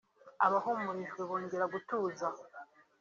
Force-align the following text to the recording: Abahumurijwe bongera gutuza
Abahumurijwe 0.45 1.21
bongera 1.29 1.65
gutuza 1.73 2.25